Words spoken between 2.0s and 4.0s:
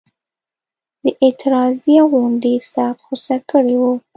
غونډې سخت غوسه کړي وو.